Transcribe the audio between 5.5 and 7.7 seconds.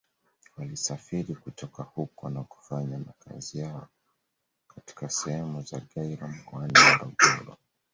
za Gairo mkoani Morogoro